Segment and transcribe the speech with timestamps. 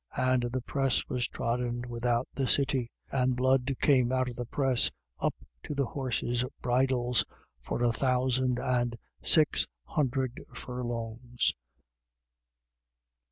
[0.17, 4.89] And the press was trodden without the city, and blood came out of the press,
[5.19, 7.23] up to the horses' bridles,
[7.59, 11.53] for a thousand and six hundred furlongs.